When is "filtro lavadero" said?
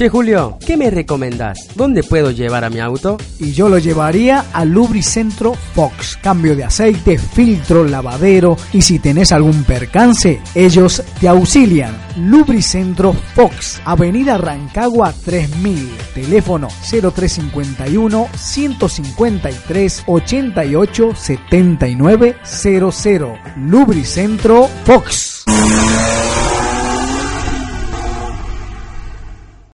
7.18-8.56